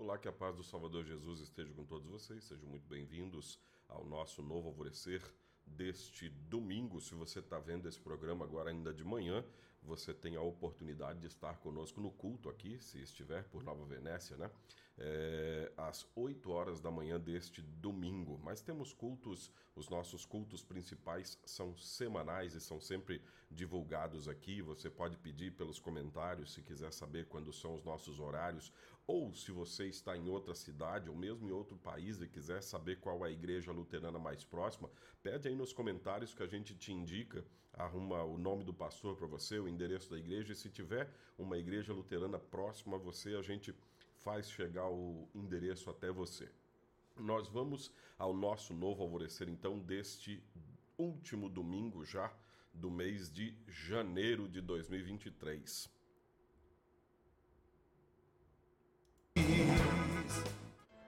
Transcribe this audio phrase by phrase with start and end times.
[0.00, 2.44] Olá, que a paz do Salvador Jesus esteja com todos vocês.
[2.44, 5.20] Sejam muito bem-vindos ao nosso novo alvorecer
[5.66, 7.00] deste domingo.
[7.00, 9.44] Se você está vendo esse programa agora ainda de manhã,
[9.82, 14.36] você tem a oportunidade de estar conosco no culto aqui, se estiver por Nova Venécia,
[14.36, 14.48] né?
[15.00, 18.40] É, às 8 horas da manhã deste domingo.
[18.42, 24.60] Mas temos cultos, os nossos cultos principais são semanais e são sempre divulgados aqui.
[24.60, 28.72] Você pode pedir pelos comentários se quiser saber quando são os nossos horários,
[29.06, 33.00] ou se você está em outra cidade ou mesmo em outro país e quiser saber
[33.00, 34.90] qual é a igreja luterana mais próxima,
[35.22, 39.26] pede aí nos comentários que a gente te indica, arruma o nome do pastor para
[39.26, 41.08] você, o endereço da igreja, e se tiver
[41.38, 43.74] uma igreja luterana próxima a você, a gente
[44.28, 46.50] faz chegar o endereço até você.
[47.16, 50.44] Nós vamos ao nosso novo alvorecer, então, deste
[50.98, 52.30] último domingo já
[52.74, 55.90] do mês de janeiro de 2023.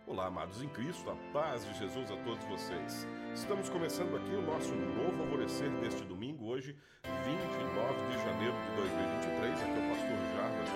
[0.07, 3.07] Olá, amados em Cristo, a paz de Jesus a todos vocês.
[3.35, 9.61] Estamos começando aqui o nosso novo alvorecer deste domingo, hoje, 29 de janeiro de 2023.
[9.61, 10.70] Aqui é o Pastor Jardas,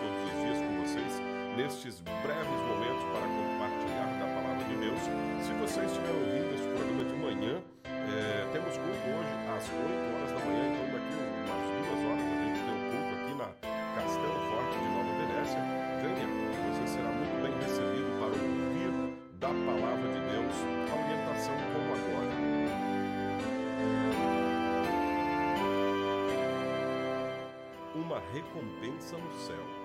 [1.64, 5.00] nestes breves momentos para compartilhar da palavra de Deus.
[5.40, 7.56] Se você estiver ouvindo este programa de manhã,
[7.88, 9.80] é, temos culto hoje às 8
[10.12, 13.48] horas da manhã, então daqui umas duas horas a gente tem um culto aqui na
[13.96, 15.60] Castelo Forte de Nova Venécia.
[16.04, 16.28] Venha,
[16.68, 18.92] você será muito bem recebido para ouvir
[19.40, 22.28] da palavra de Deus a orientação como agora.
[27.96, 29.83] Uma recompensa no céu.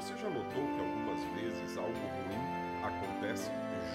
[0.00, 3.50] Você já notou que algumas vezes algo ruim acontece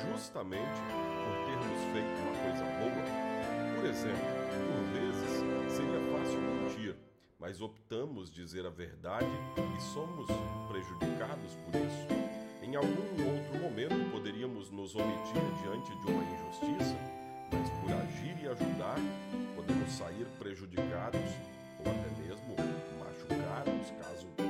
[0.06, 3.76] justamente por termos feito uma coisa boa?
[3.76, 6.96] Por exemplo, por vezes seria fácil mentir,
[7.40, 9.26] mas optamos dizer a verdade
[9.76, 10.28] e somos
[10.68, 12.08] prejudicados por isso.
[12.62, 16.96] Em algum outro momento poderíamos nos omitir diante de uma injustiça,
[17.52, 18.98] mas por agir e ajudar
[19.56, 21.32] podemos sair prejudicados
[21.84, 22.56] ou até mesmo
[23.00, 24.45] machucados, caso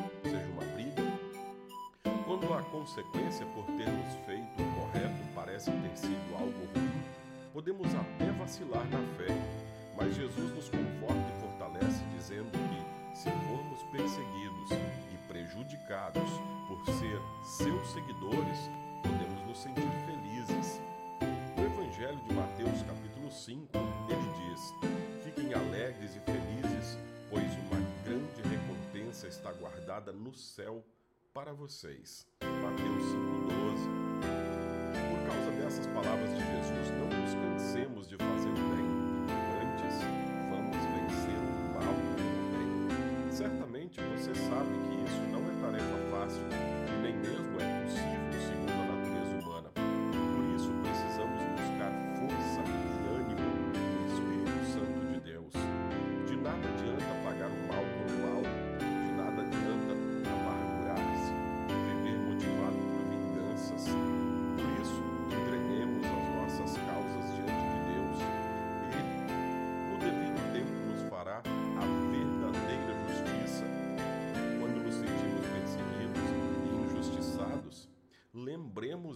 [2.86, 7.04] consequência por termos feito o correto parece ter sido algo ruim,
[7.52, 9.34] podemos até vacilar na fé,
[9.98, 14.70] mas Jesus nos conforta e fortalece dizendo que se formos perseguidos
[15.12, 16.30] e prejudicados
[16.68, 18.70] por ser seus seguidores,
[19.02, 20.80] podemos nos sentir felizes.
[21.58, 23.68] No Evangelho de Mateus, capítulo 5,
[24.10, 27.00] ele diz: Fiquem alegres e felizes,
[27.32, 30.86] pois uma grande recompensa está guardada no céu
[31.36, 32.26] para vocês.
[32.64, 33.90] Mateus 5,12.
[35.12, 37.15] Por causa dessas palavras de Jesus, não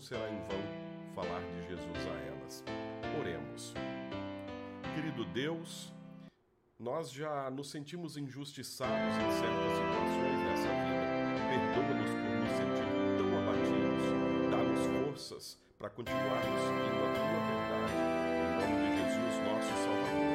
[0.00, 2.64] Será em vão falar de Jesus a elas.
[3.20, 3.74] Oremos.
[4.94, 5.92] Querido Deus,
[6.78, 11.04] nós já nos sentimos injustiçados em certas situações dessa vida.
[11.50, 12.88] Perdoa-nos por nos sentir
[13.18, 14.50] tão abatidos.
[14.50, 17.92] Dá-nos forças para continuarmos seguindo a tua verdade.
[18.40, 20.32] Em nome de Jesus, nosso Salvador.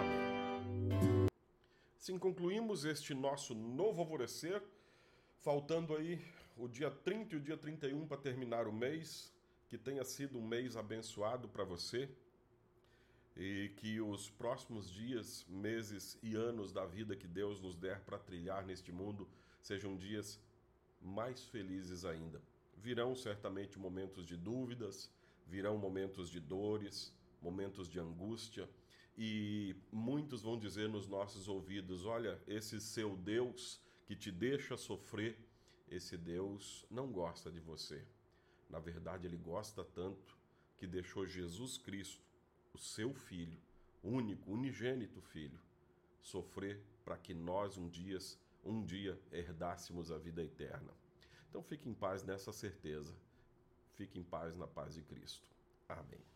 [0.00, 1.26] Amém.
[1.96, 4.60] Assim concluímos este nosso novo alvorecer.
[5.38, 6.20] Faltando aí
[6.56, 9.32] o dia 30 e o dia 31 para terminar o mês.
[9.68, 12.08] Que tenha sido um mês abençoado para você
[13.36, 18.18] e que os próximos dias, meses e anos da vida que Deus nos der para
[18.18, 19.28] trilhar neste mundo
[19.60, 20.40] sejam dias
[21.02, 22.40] mais felizes ainda.
[22.78, 25.10] Virão certamente momentos de dúvidas,
[25.46, 27.12] virão momentos de dores,
[27.42, 28.68] momentos de angústia,
[29.18, 35.36] e muitos vão dizer nos nossos ouvidos: olha, esse seu Deus que te deixa sofrer,
[35.88, 38.04] esse Deus não gosta de você.
[38.68, 40.36] Na verdade, ele gosta tanto
[40.76, 42.22] que deixou Jesus Cristo,
[42.74, 43.58] o seu filho,
[44.02, 45.58] único, unigênito filho,
[46.20, 48.18] sofrer para que nós um dia,
[48.64, 50.92] um dia herdássemos a vida eterna.
[51.48, 53.14] Então fique em paz nessa certeza.
[53.94, 55.48] Fique em paz na paz de Cristo.
[55.88, 56.35] Amém.